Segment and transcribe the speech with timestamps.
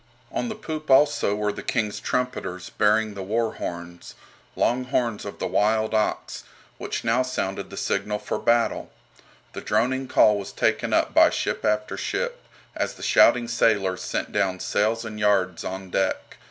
[0.31, 4.15] On the poop also were the King's trumpeters bearing the "war horns"
[4.55, 6.43] long horns of the wild ox,
[6.79, 8.91] which now sounded the signal for battle.
[9.53, 12.41] The droning call was taken up by ship after ship,
[12.75, 16.37] as the shouting sailors sent down sails and yards on deck.